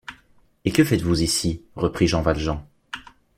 [0.65, 1.61] Et que faites-vous ici?
[1.75, 2.65] reprit Jean Valjean.